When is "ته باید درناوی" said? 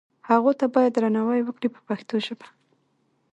0.59-1.41